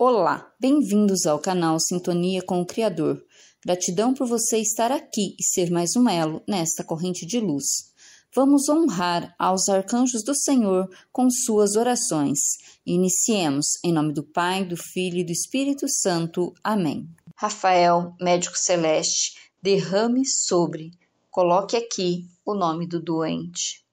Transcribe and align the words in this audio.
Olá, 0.00 0.48
bem-vindos 0.60 1.26
ao 1.26 1.40
canal 1.40 1.80
Sintonia 1.80 2.40
com 2.40 2.60
o 2.60 2.64
Criador. 2.64 3.20
Gratidão 3.66 4.14
por 4.14 4.28
você 4.28 4.58
estar 4.58 4.92
aqui 4.92 5.34
e 5.36 5.42
ser 5.42 5.72
mais 5.72 5.96
um 5.96 6.08
elo 6.08 6.40
nesta 6.46 6.84
corrente 6.84 7.26
de 7.26 7.40
luz. 7.40 7.92
Vamos 8.32 8.68
honrar 8.68 9.34
aos 9.36 9.68
arcanjos 9.68 10.22
do 10.22 10.36
Senhor 10.36 10.88
com 11.10 11.28
suas 11.28 11.74
orações. 11.74 12.38
Iniciemos 12.86 13.66
em 13.82 13.92
nome 13.92 14.12
do 14.12 14.22
Pai, 14.22 14.64
do 14.64 14.76
Filho 14.76 15.18
e 15.18 15.24
do 15.24 15.32
Espírito 15.32 15.88
Santo. 15.88 16.54
Amém. 16.62 17.08
Rafael, 17.34 18.14
médico 18.20 18.56
celeste, 18.56 19.50
derrame 19.60 20.24
sobre, 20.24 20.92
coloque 21.28 21.76
aqui 21.76 22.24
o 22.46 22.54
nome 22.54 22.86
do 22.86 23.02
doente. 23.02 23.84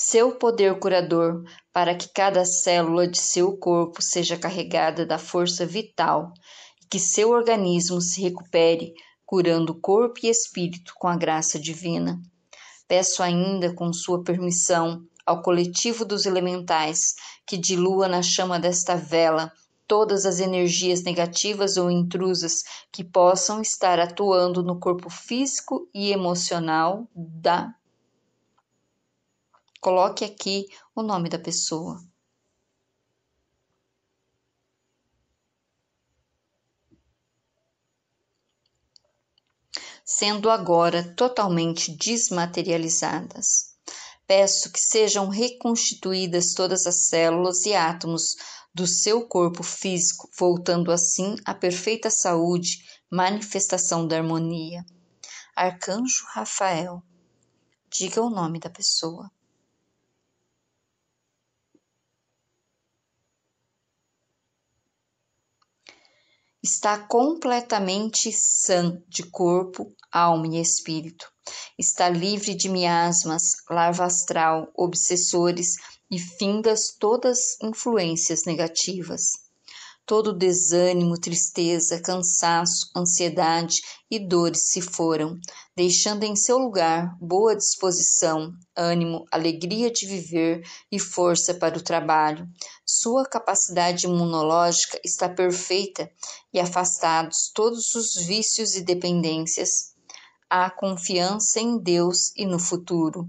Seu 0.00 0.36
poder 0.36 0.78
curador, 0.78 1.42
para 1.72 1.92
que 1.92 2.08
cada 2.08 2.44
célula 2.44 3.08
de 3.08 3.18
seu 3.18 3.56
corpo 3.56 4.00
seja 4.00 4.36
carregada 4.36 5.04
da 5.04 5.18
força 5.18 5.66
vital 5.66 6.32
e 6.80 6.86
que 6.86 7.00
seu 7.00 7.30
organismo 7.30 8.00
se 8.00 8.22
recupere, 8.22 8.94
curando 9.26 9.74
corpo 9.74 10.20
e 10.22 10.28
espírito 10.28 10.92
com 10.96 11.08
a 11.08 11.16
graça 11.16 11.58
divina. 11.58 12.22
Peço 12.86 13.24
ainda, 13.24 13.74
com 13.74 13.92
sua 13.92 14.22
permissão, 14.22 15.02
ao 15.26 15.42
coletivo 15.42 16.04
dos 16.04 16.26
elementais 16.26 17.16
que 17.44 17.58
dilua 17.58 18.06
na 18.06 18.22
chama 18.22 18.60
desta 18.60 18.94
vela 18.94 19.52
todas 19.88 20.24
as 20.24 20.38
energias 20.38 21.02
negativas 21.02 21.76
ou 21.76 21.90
intrusas 21.90 22.62
que 22.92 23.02
possam 23.02 23.60
estar 23.60 23.98
atuando 23.98 24.62
no 24.62 24.78
corpo 24.78 25.10
físico 25.10 25.88
e 25.92 26.12
emocional 26.12 27.08
da 27.12 27.74
Coloque 29.80 30.24
aqui 30.24 30.66
o 30.94 31.02
nome 31.02 31.28
da 31.28 31.38
pessoa. 31.38 32.02
Sendo 40.04 40.50
agora 40.50 41.14
totalmente 41.14 41.96
desmaterializadas. 41.96 43.76
Peço 44.26 44.72
que 44.72 44.80
sejam 44.80 45.28
reconstituídas 45.28 46.54
todas 46.54 46.86
as 46.86 47.06
células 47.06 47.64
e 47.64 47.74
átomos 47.74 48.36
do 48.74 48.86
seu 48.86 49.26
corpo 49.26 49.62
físico, 49.62 50.28
voltando 50.36 50.90
assim 50.90 51.36
à 51.44 51.54
perfeita 51.54 52.10
saúde, 52.10 52.84
manifestação 53.10 54.06
da 54.06 54.16
harmonia. 54.16 54.84
Arcanjo 55.54 56.26
Rafael, 56.32 57.02
diga 57.90 58.20
o 58.20 58.30
nome 58.30 58.58
da 58.58 58.70
pessoa. 58.70 59.30
Está 66.68 66.98
completamente 66.98 68.30
sã 68.30 69.02
de 69.08 69.22
corpo, 69.22 69.90
alma 70.12 70.46
e 70.48 70.60
espírito. 70.60 71.26
Está 71.78 72.10
livre 72.10 72.54
de 72.54 72.68
miasmas, 72.68 73.42
larva 73.70 74.04
astral, 74.04 74.70
obsessores 74.76 75.76
e 76.10 76.18
findas 76.18 76.94
todas 76.98 77.58
influências 77.62 78.44
negativas 78.44 79.47
todo 80.08 80.32
desânimo, 80.32 81.20
tristeza, 81.20 82.00
cansaço, 82.00 82.90
ansiedade 82.96 83.82
e 84.10 84.18
dores 84.18 84.68
se 84.68 84.80
foram, 84.80 85.38
deixando 85.76 86.24
em 86.24 86.34
seu 86.34 86.56
lugar 86.56 87.14
boa 87.20 87.54
disposição, 87.54 88.50
ânimo, 88.74 89.26
alegria 89.30 89.90
de 89.90 90.06
viver 90.06 90.62
e 90.90 90.98
força 90.98 91.52
para 91.52 91.76
o 91.76 91.82
trabalho. 91.82 92.48
Sua 92.86 93.26
capacidade 93.26 94.06
imunológica 94.06 94.98
está 95.04 95.28
perfeita 95.28 96.10
e 96.54 96.58
afastados 96.58 97.52
todos 97.54 97.94
os 97.94 98.14
vícios 98.14 98.76
e 98.76 98.80
dependências. 98.80 99.92
Há 100.48 100.70
confiança 100.70 101.60
em 101.60 101.78
Deus 101.78 102.32
e 102.34 102.46
no 102.46 102.58
futuro. 102.58 103.28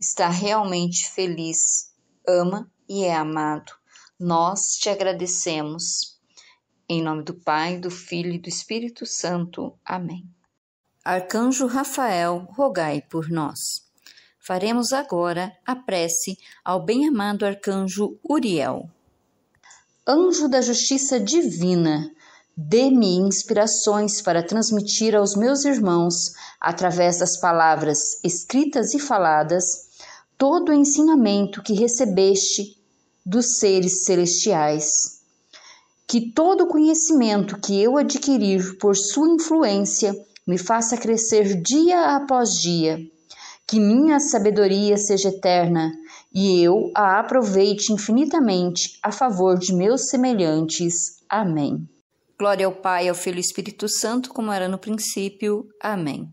Está 0.00 0.28
realmente 0.28 1.10
feliz, 1.10 1.90
ama 2.24 2.70
e 2.88 3.02
é 3.02 3.12
amado. 3.12 3.72
Nós 4.24 4.76
te 4.76 4.88
agradecemos. 4.88 6.12
Em 6.94 7.02
nome 7.02 7.22
do 7.22 7.32
Pai, 7.32 7.78
do 7.78 7.90
Filho 7.90 8.30
e 8.30 8.38
do 8.38 8.50
Espírito 8.50 9.06
Santo. 9.06 9.72
Amém. 9.82 10.28
Arcanjo 11.02 11.66
Rafael, 11.66 12.46
rogai 12.50 13.00
por 13.00 13.30
nós. 13.30 13.80
Faremos 14.38 14.92
agora 14.92 15.50
a 15.64 15.74
prece 15.74 16.36
ao 16.62 16.84
bem-amado 16.84 17.46
arcanjo 17.46 18.18
Uriel. 18.22 18.90
Anjo 20.06 20.50
da 20.50 20.60
justiça 20.60 21.18
divina, 21.18 22.14
dê-me 22.54 23.16
inspirações 23.16 24.20
para 24.20 24.46
transmitir 24.46 25.16
aos 25.16 25.34
meus 25.34 25.64
irmãos, 25.64 26.34
através 26.60 27.20
das 27.20 27.40
palavras 27.40 28.22
escritas 28.22 28.92
e 28.92 28.98
faladas, 28.98 29.64
todo 30.36 30.68
o 30.68 30.74
ensinamento 30.74 31.62
que 31.62 31.72
recebeste 31.72 32.76
dos 33.24 33.58
seres 33.58 34.04
celestiais 34.04 35.21
que 36.12 36.30
todo 36.30 36.66
conhecimento 36.66 37.58
que 37.58 37.82
eu 37.82 37.96
adquirir 37.96 38.76
por 38.76 38.94
sua 38.94 39.30
influência 39.30 40.14
me 40.46 40.58
faça 40.58 40.94
crescer 40.98 41.62
dia 41.62 42.14
após 42.14 42.50
dia, 42.50 42.98
que 43.66 43.80
minha 43.80 44.20
sabedoria 44.20 44.98
seja 44.98 45.30
eterna 45.30 45.90
e 46.30 46.62
eu 46.62 46.90
a 46.94 47.18
aproveite 47.18 47.94
infinitamente 47.94 48.98
a 49.02 49.10
favor 49.10 49.58
de 49.58 49.74
meus 49.74 50.10
semelhantes. 50.10 51.16
Amém. 51.30 51.88
Glória 52.38 52.66
ao 52.66 52.72
Pai, 52.72 53.08
ao 53.08 53.14
Filho 53.14 53.38
e 53.38 53.40
Espírito 53.40 53.88
Santo, 53.88 54.34
como 54.34 54.52
era 54.52 54.68
no 54.68 54.76
princípio. 54.76 55.66
Amém. 55.80 56.28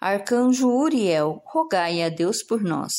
Arcanjo 0.00 0.68
Uriel, 0.68 1.42
rogai 1.44 2.04
a 2.04 2.08
Deus 2.08 2.40
por 2.44 2.62
nós. 2.62 2.92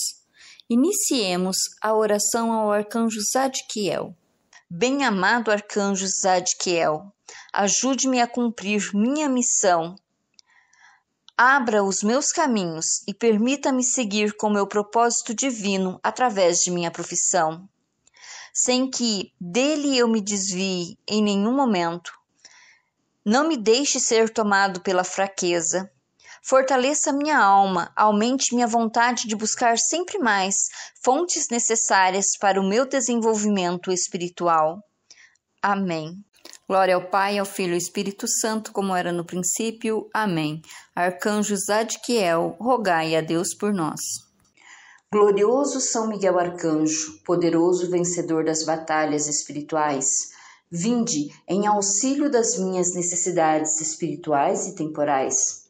Iniciemos 0.70 1.56
a 1.82 1.96
oração 1.96 2.52
ao 2.52 2.74
arcanjo 2.74 3.22
Zadkiel. 3.22 4.14
Bem-amado 4.78 5.52
arcanjo 5.52 6.06
Zadkiel, 6.06 7.10
ajude-me 7.54 8.20
a 8.20 8.28
cumprir 8.28 8.94
minha 8.94 9.30
missão. 9.30 9.96
Abra 11.38 11.82
os 11.82 12.04
meus 12.04 12.34
caminhos 12.34 13.02
e 13.08 13.14
permita-me 13.14 13.82
seguir 13.82 14.36
com 14.36 14.50
meu 14.50 14.68
propósito 14.68 15.34
divino 15.34 15.98
através 16.04 16.60
de 16.60 16.72
minha 16.72 16.92
profissão, 16.92 17.70
sem 18.54 18.92
que 18.92 19.32
dele 19.40 19.98
eu 19.98 20.10
me 20.10 20.20
desvie 20.20 21.00
em 21.08 21.24
nenhum 21.24 21.56
momento. 21.56 22.12
Não 23.24 23.48
me 23.48 23.56
deixe 23.56 23.98
ser 23.98 24.30
tomado 24.30 24.82
pela 24.82 25.06
fraqueza, 25.06 25.90
Fortaleça 26.48 27.12
minha 27.12 27.40
alma, 27.40 27.92
aumente 27.96 28.54
minha 28.54 28.68
vontade 28.68 29.28
de 29.28 29.36
buscar 29.36 29.80
sempre 29.80 30.20
mais 30.20 30.54
fontes 31.04 31.48
necessárias 31.50 32.38
para 32.40 32.62
o 32.62 32.70
meu 32.70 32.88
desenvolvimento 32.88 33.92
espiritual. 33.92 34.78
Amém. 35.60 36.24
Glória 36.70 36.94
ao 36.94 37.10
Pai, 37.10 37.40
ao 37.40 37.48
Filho 37.48 37.72
e 37.72 37.74
ao 37.74 37.80
Espírito 37.80 38.28
Santo, 38.28 38.72
como 38.72 38.96
era 38.96 39.12
no 39.12 39.26
princípio. 39.26 40.08
Amém. 40.14 40.62
Arcanjo 40.96 41.56
Zadkiel, 41.58 42.56
rogai 42.60 43.16
a 43.16 43.22
Deus 43.22 43.56
por 43.56 43.74
nós. 43.74 44.00
Glorioso 45.12 45.82
São 45.82 46.08
Miguel 46.08 46.38
Arcanjo, 46.38 47.24
poderoso 47.26 47.90
vencedor 47.90 48.46
das 48.46 48.64
batalhas 48.64 49.28
espirituais, 49.28 50.30
vinde 50.70 51.34
em 51.48 51.66
auxílio 51.66 52.30
das 52.30 52.56
minhas 52.60 52.94
necessidades 52.94 53.82
espirituais 53.82 54.68
e 54.68 54.76
temporais 54.76 55.65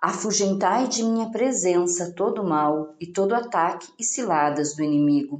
Afugentai 0.00 0.88
de 0.88 1.02
minha 1.02 1.30
presença 1.30 2.12
todo 2.12 2.44
mal 2.44 2.94
e 3.00 3.06
todo 3.06 3.34
ataque 3.34 3.88
e 3.98 4.04
ciladas 4.04 4.76
do 4.76 4.82
inimigo. 4.82 5.38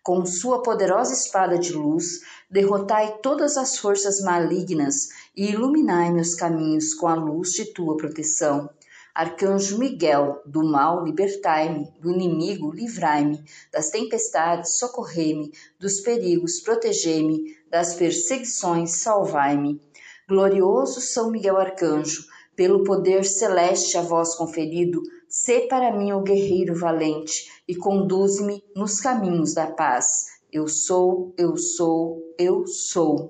Com 0.00 0.24
sua 0.24 0.62
poderosa 0.62 1.12
espada 1.12 1.58
de 1.58 1.72
luz, 1.72 2.20
derrotai 2.48 3.18
todas 3.20 3.56
as 3.56 3.76
forças 3.76 4.20
malignas 4.20 5.08
e 5.36 5.50
iluminai 5.50 6.12
meus 6.12 6.36
caminhos 6.36 6.94
com 6.94 7.08
a 7.08 7.16
luz 7.16 7.50
de 7.50 7.72
tua 7.72 7.96
proteção. 7.96 8.70
Arcanjo 9.12 9.76
Miguel, 9.76 10.40
do 10.46 10.62
mal 10.62 11.02
libertai-me, 11.02 11.90
do 12.00 12.12
inimigo 12.12 12.70
livrai-me, 12.70 13.44
das 13.72 13.90
tempestades 13.90 14.78
socorrei-me, 14.78 15.50
dos 15.80 16.00
perigos 16.00 16.60
protegei-me, 16.60 17.56
das 17.68 17.94
perseguições 17.94 19.00
salvai-me. 19.00 19.80
Glorioso 20.28 21.00
São 21.00 21.30
Miguel 21.30 21.56
Arcanjo, 21.56 22.24
pelo 22.56 22.82
poder 22.82 23.24
celeste 23.24 23.96
a 23.98 24.02
vós 24.02 24.34
conferido, 24.34 25.02
sê 25.28 25.60
para 25.68 25.96
mim 25.96 26.12
o 26.12 26.22
guerreiro 26.22 26.74
valente 26.74 27.46
e 27.68 27.74
conduze-me 27.76 28.64
nos 28.74 28.98
caminhos 28.98 29.54
da 29.54 29.66
paz. 29.66 30.06
Eu 30.50 30.66
sou, 30.66 31.34
eu 31.36 31.56
sou, 31.56 32.34
eu 32.38 32.66
sou. 32.66 33.28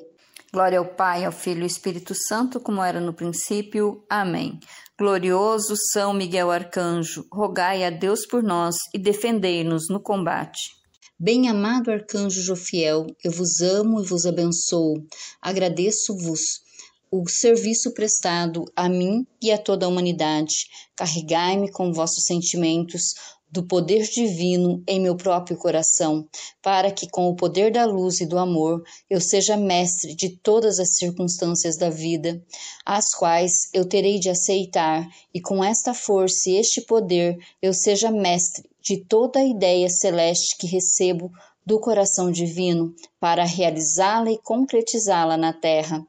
Glória 0.52 0.78
ao 0.78 0.86
Pai, 0.86 1.24
ao 1.24 1.32
Filho 1.32 1.60
e 1.60 1.62
ao 1.62 1.66
Espírito 1.66 2.14
Santo, 2.14 2.60
como 2.60 2.82
era 2.82 3.00
no 3.00 3.12
princípio. 3.12 4.04
Amém. 4.08 4.60
Glorioso 4.98 5.74
São 5.92 6.14
Miguel 6.14 6.50
Arcanjo, 6.50 7.26
rogai 7.30 7.84
a 7.84 7.90
Deus 7.90 8.24
por 8.24 8.42
nós 8.42 8.76
e 8.94 8.98
defendei-nos 8.98 9.88
no 9.90 10.00
combate. 10.00 10.76
Bem-amado 11.18 11.90
arcanjo 11.90 12.42
Jofiel, 12.42 13.06
eu 13.24 13.32
vos 13.32 13.62
amo 13.62 14.02
e 14.02 14.06
vos 14.06 14.26
abençoo. 14.26 15.02
Agradeço-vos 15.40 16.65
o 17.10 17.28
serviço 17.28 17.92
prestado 17.92 18.64
a 18.74 18.88
mim 18.88 19.26
e 19.40 19.52
a 19.52 19.58
toda 19.58 19.86
a 19.86 19.88
humanidade. 19.88 20.66
Carregai-me 20.94 21.70
com 21.70 21.92
vossos 21.92 22.24
sentimentos 22.24 23.14
do 23.50 23.66
poder 23.66 24.02
divino 24.02 24.82
em 24.86 25.00
meu 25.00 25.16
próprio 25.16 25.56
coração, 25.56 26.28
para 26.60 26.90
que, 26.90 27.08
com 27.08 27.28
o 27.28 27.36
poder 27.36 27.72
da 27.72 27.84
luz 27.84 28.20
e 28.20 28.26
do 28.26 28.38
amor, 28.38 28.82
eu 29.08 29.20
seja 29.20 29.56
mestre 29.56 30.14
de 30.14 30.28
todas 30.28 30.80
as 30.80 30.96
circunstâncias 30.96 31.76
da 31.76 31.88
vida, 31.88 32.42
as 32.84 33.14
quais 33.14 33.70
eu 33.72 33.88
terei 33.88 34.18
de 34.18 34.28
aceitar, 34.28 35.08
e 35.32 35.40
com 35.40 35.64
esta 35.64 35.94
força 35.94 36.50
e 36.50 36.56
este 36.56 36.82
poder 36.82 37.38
eu 37.62 37.72
seja 37.72 38.10
mestre 38.10 38.68
de 38.82 39.04
toda 39.04 39.40
a 39.40 39.46
ideia 39.46 39.88
celeste 39.88 40.56
que 40.58 40.66
recebo 40.66 41.30
do 41.64 41.80
coração 41.80 42.30
divino, 42.30 42.94
para 43.18 43.44
realizá-la 43.44 44.30
e 44.30 44.38
concretizá-la 44.38 45.36
na 45.36 45.52
terra. 45.52 46.06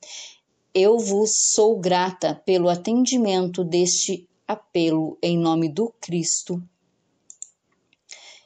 Eu 0.80 1.00
vos 1.00 1.32
sou 1.56 1.80
grata 1.80 2.40
pelo 2.46 2.70
atendimento 2.70 3.64
deste 3.64 4.30
apelo 4.48 5.18
em 5.24 5.36
nome 5.36 5.70
do 5.70 5.92
Cristo 6.00 6.62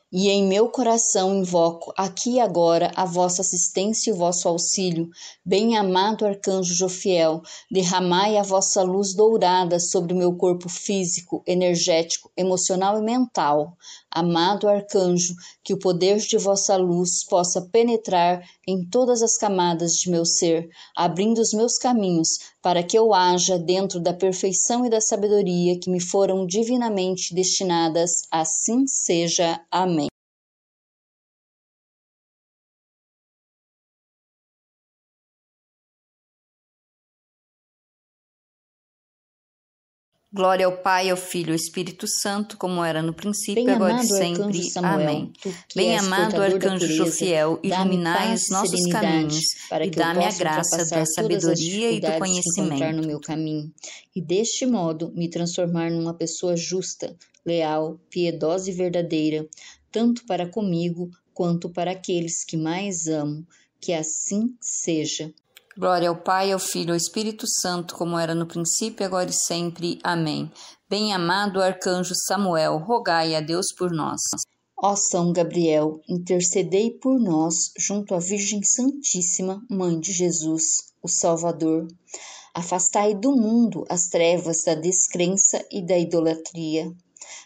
e 0.10 0.30
em 0.30 0.46
meu 0.46 0.70
coração 0.70 1.36
invoco 1.36 1.94
aqui 1.98 2.36
e 2.36 2.40
agora 2.40 2.90
a 2.96 3.04
vossa 3.04 3.42
assistência 3.42 4.10
e 4.10 4.14
o 4.14 4.18
vosso 4.18 4.48
auxílio. 4.48 5.10
Bem-amado 5.44 6.26
arcanjo 6.26 6.74
Jofiel, 6.74 7.42
derramai 7.70 8.38
a 8.38 8.44
vossa 8.44 8.82
luz 8.82 9.14
dourada 9.14 9.78
sobre 9.78 10.14
o 10.14 10.18
meu 10.18 10.34
corpo 10.36 10.70
físico, 10.70 11.44
energético, 11.46 12.32
emocional 12.38 12.98
e 12.98 13.02
mental. 13.02 13.78
Amado 14.14 14.68
arcanjo, 14.68 15.34
que 15.64 15.74
o 15.74 15.80
poder 15.80 16.18
de 16.18 16.38
vossa 16.38 16.76
luz 16.76 17.24
possa 17.24 17.62
penetrar 17.62 18.44
em 18.68 18.84
todas 18.84 19.22
as 19.22 19.38
camadas 19.38 19.94
de 19.94 20.10
meu 20.10 20.26
ser, 20.26 20.70
abrindo 20.96 21.40
os 21.40 21.54
meus 21.54 21.78
caminhos 21.78 22.40
para 22.62 22.84
que 22.84 22.98
eu 22.98 23.14
haja 23.14 23.58
dentro 23.58 24.00
da 24.00 24.14
perfeição 24.14 24.86
e 24.86 24.90
da 24.90 25.02
sabedoria 25.02 25.80
que 25.80 25.90
me 25.90 26.02
foram 26.02 26.46
divinamente 26.46 27.34
destinadas. 27.34 28.24
Assim 28.30 28.86
seja. 28.86 29.60
Amém. 29.72 30.11
Glória 40.34 40.66
ao 40.66 40.78
Pai, 40.78 41.10
ao 41.10 41.18
Filho 41.18 41.50
e 41.50 41.52
ao 41.52 41.56
Espírito 41.56 42.08
Santo, 42.08 42.56
como 42.58 42.82
era 42.86 43.02
no 43.02 43.14
princípio, 43.14 43.66
Bem 43.66 43.76
agora 43.76 44.02
e 44.02 44.08
sempre. 44.08 44.64
Samuel, 44.64 44.94
Amém. 44.94 45.34
Bem-amado 45.76 46.42
arcanjo 46.42 46.88
Jofiel, 46.88 47.60
iluminai 47.62 48.34
os 48.34 48.50
nossos 48.50 48.88
caminhos 48.88 49.44
e 49.82 49.90
dá-me 49.90 50.24
a 50.24 50.32
graça 50.32 50.86
da 50.90 51.06
sabedoria 51.06 51.92
e 51.92 52.00
do 52.00 52.14
conhecimento. 52.18 52.96
no 52.96 53.06
meu 53.06 53.20
caminho, 53.20 53.70
e 54.16 54.22
deste 54.22 54.66
modo 54.66 55.12
me 55.14 55.30
transformar 55.30 55.92
numa 55.92 56.14
pessoa 56.14 56.56
justa, 56.56 57.14
leal, 57.46 58.00
piedosa 58.10 58.70
e 58.70 58.74
verdadeira, 58.74 59.46
tanto 59.92 60.26
para 60.26 60.48
comigo 60.48 61.10
quanto 61.34 61.70
para 61.70 61.92
aqueles 61.92 62.46
que 62.46 62.56
mais 62.56 63.08
amo. 63.08 63.46
Que 63.82 63.94
assim 63.94 64.56
seja. 64.62 65.34
Glória 65.78 66.10
ao 66.10 66.18
Pai, 66.18 66.52
ao 66.52 66.60
Filho 66.60 66.90
e 66.90 66.92
ao 66.92 66.98
Espírito 66.98 67.46
Santo, 67.48 67.96
como 67.96 68.20
era 68.20 68.36
no 68.36 68.46
princípio, 68.46 69.06
agora 69.06 69.30
e 69.30 69.34
sempre. 69.34 70.00
Amém. 70.04 70.52
Bem-amado 70.90 71.62
arcanjo 71.62 72.14
Samuel, 72.28 72.78
rogai 72.78 73.36
a 73.36 73.40
Deus 73.40 73.68
por 73.78 73.90
nós. 73.90 74.20
Ó 74.78 74.98
São 74.98 75.32
Gabriel, 75.32 76.02
intercedei 76.10 76.92
por 76.92 77.18
nós 77.18 77.72
junto 77.80 78.14
à 78.14 78.20
Virgem 78.20 78.62
Santíssima, 78.62 79.66
Mãe 79.70 79.98
de 79.98 80.12
Jesus, 80.12 80.64
o 81.02 81.08
Salvador. 81.08 81.88
Afastai 82.54 83.16
do 83.16 83.32
mundo 83.32 83.86
as 83.88 84.10
trevas 84.10 84.64
da 84.66 84.76
descrença 84.76 85.66
e 85.72 85.82
da 85.86 85.98
idolatria. 85.98 86.92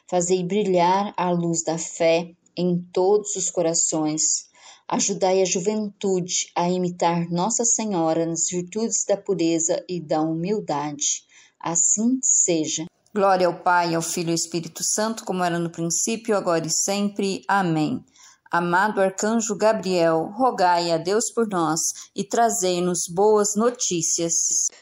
Fazei 0.09 0.43
brilhar 0.43 1.13
a 1.15 1.29
luz 1.29 1.63
da 1.63 1.77
fé 1.77 2.31
em 2.57 2.81
todos 2.91 3.35
os 3.35 3.51
corações 3.51 4.49
Ajudai 4.87 5.41
a 5.41 5.45
juventude 5.45 6.51
a 6.55 6.69
imitar 6.69 7.29
Nossa 7.31 7.65
Senhora 7.65 8.25
nas 8.25 8.47
virtudes 8.51 9.03
da 9.07 9.17
pureza 9.17 9.83
e 9.89 9.99
da 9.99 10.21
humildade. 10.21 11.25
Assim 11.59 12.19
seja. 12.21 12.85
Glória 13.13 13.47
ao 13.47 13.63
Pai, 13.63 13.95
ao 13.95 14.01
Filho 14.01 14.29
e 14.29 14.31
ao 14.31 14.35
Espírito 14.35 14.83
Santo, 14.83 15.25
como 15.25 15.43
era 15.43 15.57
no 15.57 15.71
princípio, 15.71 16.37
agora 16.37 16.67
e 16.67 16.69
sempre. 16.69 17.41
Amém. 17.47 18.05
Amado 18.51 19.01
arcanjo 19.01 19.55
Gabriel, 19.55 20.31
rogai 20.35 20.91
a 20.91 20.97
Deus 20.97 21.31
por 21.33 21.47
nós 21.47 21.79
e 22.15 22.23
trazei-nos 22.23 23.07
boas 23.09 23.55
notícias. 23.55 24.33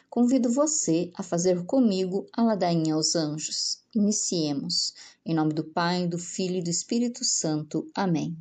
Convido 0.09 0.51
você 0.51 1.11
a 1.15 1.23
fazer 1.23 1.63
comigo 1.65 2.27
a 2.33 2.44
ladainha 2.44 2.94
aos 2.94 3.15
anjos. 3.15 3.79
Iniciemos. 3.95 4.94
Em 5.25 5.33
nome 5.33 5.53
do 5.53 5.63
Pai, 5.63 6.05
do 6.07 6.19
Filho 6.19 6.57
e 6.57 6.63
do 6.63 6.69
Espírito 6.69 7.23
Santo. 7.23 7.89
Amém. 7.95 8.38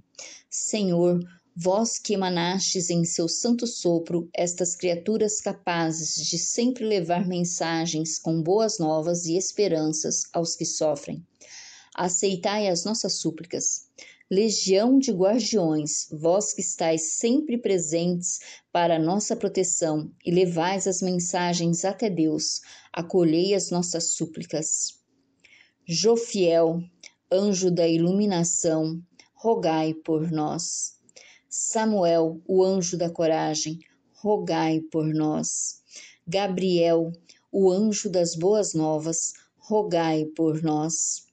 Senhor, 0.51 1.21
Vós 1.55 1.99
que 1.99 2.15
emanastes 2.15 2.89
em 2.89 3.05
seu 3.05 3.29
santo 3.29 3.67
sopro 3.67 4.27
estas 4.35 4.75
criaturas 4.75 5.39
capazes 5.39 6.17
de 6.17 6.39
sempre 6.39 6.83
levar 6.83 7.29
mensagens 7.29 8.19
com 8.19 8.43
boas 8.43 8.79
novas 8.79 9.27
e 9.27 9.37
esperanças 9.37 10.23
aos 10.33 10.57
que 10.57 10.65
sofrem, 10.65 11.23
aceitai 11.95 12.69
as 12.69 12.87
nossas 12.87 13.19
súplicas. 13.19 13.87
Legião 14.31 14.99
de 14.99 15.13
guardiões, 15.13 16.09
vós 16.11 16.55
que 16.55 16.63
estáis 16.63 17.17
sempre 17.17 17.59
presentes 17.59 18.41
para 18.73 18.99
nossa 18.99 19.37
proteção 19.37 20.11
e 20.25 20.31
levais 20.31 20.87
as 20.87 21.03
mensagens 21.03 21.85
até 21.85 22.09
Deus, 22.09 22.63
acolhei 22.91 23.55
as 23.55 23.71
nossas 23.71 24.15
súplicas. 24.15 24.99
Jofiel, 25.87 26.83
anjo 27.31 27.71
da 27.71 27.87
iluminação, 27.87 29.03
rogai 29.35 29.93
por 29.93 30.31
nós. 30.31 31.02
Samuel, 31.55 32.41
o 32.49 32.65
anjo 32.65 32.97
da 32.97 33.11
coragem, 33.11 33.79
rogai 34.15 34.81
por 34.81 35.05
nós. 35.05 35.83
Gabriel, 36.27 37.13
o 37.53 37.71
anjo 37.71 38.09
das 38.09 38.35
boas 38.35 38.73
novas, 38.73 39.35
rogai 39.59 40.25
por 40.25 40.63
nós. 40.63 41.27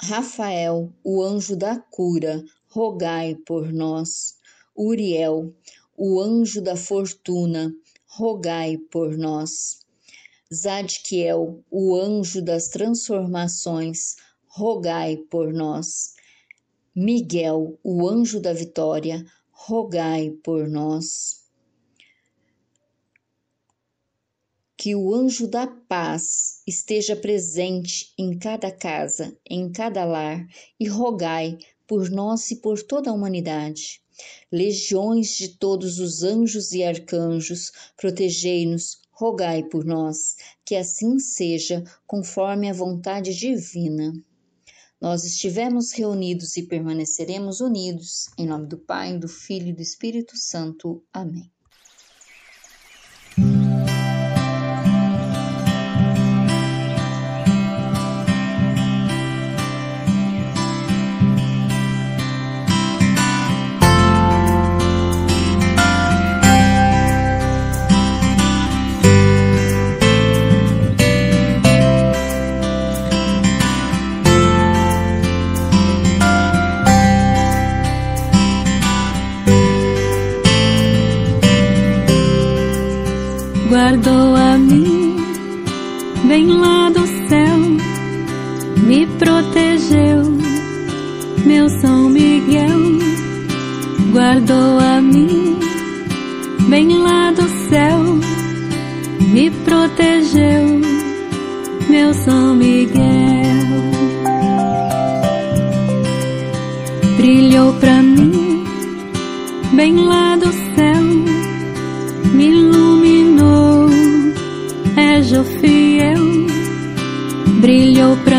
Rafael, 0.00 0.92
o 1.02 1.20
anjo 1.20 1.56
da 1.56 1.76
cura, 1.76 2.44
rogai 2.68 3.34
por 3.44 3.72
nós. 3.72 4.36
Uriel, 4.76 5.52
o 5.96 6.20
anjo 6.20 6.62
da 6.62 6.76
fortuna, 6.76 7.74
rogai 8.06 8.78
por 8.78 9.18
nós. 9.18 9.80
Zadkiel, 10.54 11.64
o 11.68 11.96
anjo 11.96 12.40
das 12.40 12.68
transformações, 12.68 14.14
rogai 14.46 15.16
por 15.16 15.52
nós. 15.52 16.13
Miguel, 16.96 17.76
o 17.82 18.08
anjo 18.08 18.38
da 18.38 18.52
vitória, 18.52 19.26
rogai 19.50 20.30
por 20.44 20.68
nós. 20.68 21.42
Que 24.76 24.94
o 24.94 25.12
anjo 25.12 25.48
da 25.48 25.66
paz 25.66 26.62
esteja 26.64 27.16
presente 27.16 28.14
em 28.16 28.38
cada 28.38 28.70
casa, 28.70 29.36
em 29.44 29.72
cada 29.72 30.04
lar, 30.04 30.46
e 30.78 30.86
rogai 30.86 31.58
por 31.84 32.08
nós 32.10 32.52
e 32.52 32.56
por 32.60 32.80
toda 32.80 33.10
a 33.10 33.12
humanidade. 33.12 34.00
Legiões 34.52 35.36
de 35.36 35.48
todos 35.48 35.98
os 35.98 36.22
anjos 36.22 36.70
e 36.70 36.84
arcanjos, 36.84 37.72
protegei-nos, 37.96 39.00
rogai 39.10 39.64
por 39.64 39.84
nós, 39.84 40.36
que 40.64 40.76
assim 40.76 41.18
seja, 41.18 41.82
conforme 42.06 42.70
a 42.70 42.72
vontade 42.72 43.34
divina. 43.34 44.14
Nós 45.00 45.24
estivemos 45.24 45.92
reunidos 45.92 46.56
e 46.56 46.66
permaneceremos 46.66 47.60
unidos, 47.60 48.28
em 48.38 48.46
nome 48.46 48.66
do 48.66 48.78
Pai, 48.78 49.18
do 49.18 49.28
Filho 49.28 49.68
e 49.68 49.72
do 49.72 49.82
Espírito 49.82 50.36
Santo. 50.36 51.04
Amém. 51.12 51.53
São 92.04 92.10
Miguel 92.10 92.80
guardou 94.12 94.78
a 94.78 95.00
mim, 95.00 95.58
bem 96.68 96.98
lá 96.98 97.30
do 97.30 97.48
céu, 97.70 97.98
me 99.32 99.50
protegeu, 99.50 100.82
meu 101.88 102.12
São 102.12 102.56
Miguel. 102.56 103.00
Brilhou 107.16 107.72
pra 107.80 108.02
mim, 108.02 108.64
bem 109.72 109.96
lá 109.96 110.36
do 110.36 110.52
céu, 110.74 111.02
me 112.34 112.48
iluminou, 112.48 113.88
é 114.94 115.22
fiel, 115.22 116.22
brilhou 117.62 118.14
pra 118.18 118.33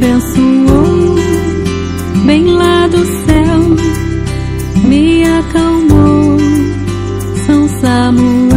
abençoou, 0.00 1.16
bem 2.24 2.46
lá 2.46 2.86
do 2.86 3.04
céu, 3.04 3.60
me 4.88 5.22
acalmou, 5.24 6.38
São 7.46 7.68
Samuel. 7.68 8.50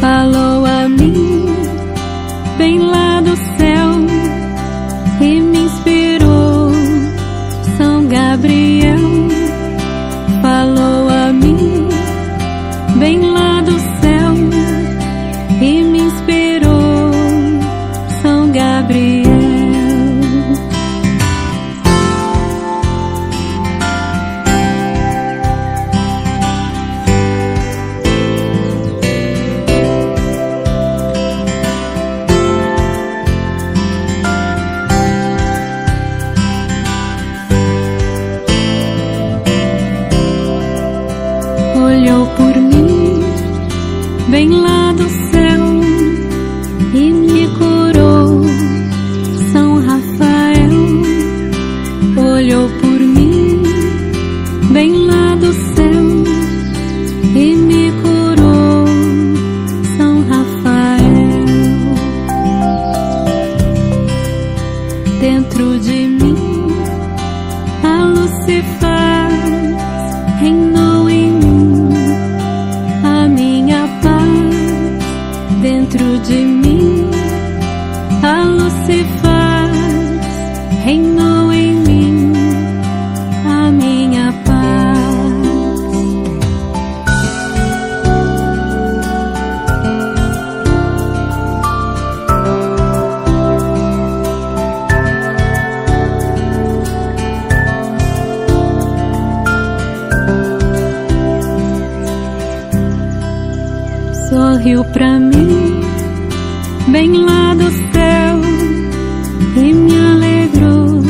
Falou 0.00 0.64
a 0.64 0.88
mim, 0.88 1.46
bem 2.58 2.78
lá 2.78 3.20
do 3.20 3.36
céu, 3.58 3.90
e 5.20 5.40
me 5.40 5.58
inspirou, 5.64 6.70
São 7.76 8.06
Gabriel. 8.06 8.75
sorriu 104.66 104.84
pra 104.86 105.20
mim, 105.20 105.80
bem 106.88 107.12
lá 107.18 107.54
do 107.54 107.70
céu, 107.92 108.40
e 109.56 109.72
me 109.72 109.92
alegrou. 109.94 111.04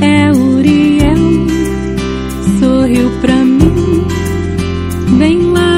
É 0.00 0.32
Uriel, 0.32 1.46
sorriu 2.58 3.08
pra 3.20 3.36
mim, 3.36 4.04
bem 5.16 5.42
lá 5.52 5.69